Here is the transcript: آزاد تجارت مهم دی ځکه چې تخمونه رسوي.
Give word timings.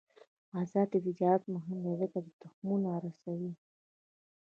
آزاد 0.61 0.87
تجارت 1.07 1.43
مهم 1.55 1.77
دی 1.85 1.93
ځکه 2.01 2.17
چې 2.25 2.31
تخمونه 2.41 2.91
رسوي. 3.05 3.51